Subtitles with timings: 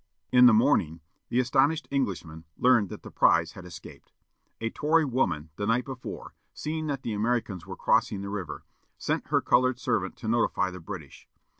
[0.31, 4.11] In the morning, the astonished Englishmen learned that the prize had escaped.
[4.59, 8.63] A Tory woman, the night before, seeing that the Americans were crossing the river,
[8.97, 11.27] sent her colored servant to notify the British.